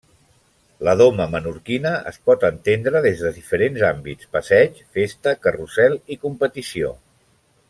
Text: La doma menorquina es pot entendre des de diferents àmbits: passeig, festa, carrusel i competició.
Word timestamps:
La 0.87 0.93
doma 1.01 1.27
menorquina 1.33 1.91
es 2.13 2.17
pot 2.29 2.47
entendre 2.49 3.03
des 3.07 3.21
de 3.27 3.33
diferents 3.37 3.85
àmbits: 3.93 4.33
passeig, 4.39 4.83
festa, 4.99 5.39
carrusel 5.47 5.99
i 6.17 6.23
competició. 6.27 6.95